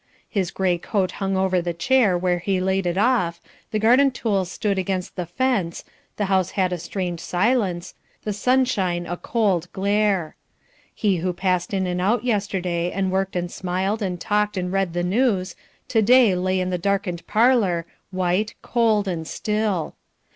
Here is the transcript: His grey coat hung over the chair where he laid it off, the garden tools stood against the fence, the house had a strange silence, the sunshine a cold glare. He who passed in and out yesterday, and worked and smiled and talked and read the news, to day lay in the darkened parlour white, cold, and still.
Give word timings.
His 0.27 0.49
grey 0.49 0.79
coat 0.79 1.11
hung 1.21 1.37
over 1.37 1.61
the 1.61 1.75
chair 1.75 2.17
where 2.17 2.39
he 2.39 2.59
laid 2.59 2.87
it 2.87 2.97
off, 2.97 3.39
the 3.69 3.77
garden 3.77 4.09
tools 4.09 4.49
stood 4.51 4.79
against 4.79 5.15
the 5.15 5.27
fence, 5.27 5.83
the 6.17 6.25
house 6.25 6.49
had 6.57 6.73
a 6.73 6.79
strange 6.79 7.19
silence, 7.19 7.93
the 8.23 8.33
sunshine 8.33 9.05
a 9.05 9.15
cold 9.15 9.71
glare. 9.73 10.35
He 10.95 11.17
who 11.17 11.33
passed 11.33 11.71
in 11.71 11.85
and 11.85 12.01
out 12.01 12.23
yesterday, 12.23 12.89
and 12.89 13.11
worked 13.11 13.35
and 13.35 13.51
smiled 13.51 14.01
and 14.01 14.19
talked 14.19 14.57
and 14.57 14.73
read 14.73 14.93
the 14.93 15.03
news, 15.03 15.55
to 15.89 16.01
day 16.01 16.33
lay 16.35 16.59
in 16.59 16.71
the 16.71 16.79
darkened 16.79 17.27
parlour 17.27 17.85
white, 18.09 18.55
cold, 18.63 19.07
and 19.07 19.27
still. 19.27 19.93